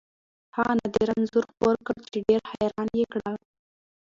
هغه 0.55 0.73
نادره 0.79 1.13
انځور 1.17 1.43
خپور 1.51 1.75
کړ 1.87 1.97
چې 2.11 2.17
ډېر 2.27 2.41
حیران 2.51 2.89
یې 2.99 3.05
کړل. 3.13 3.35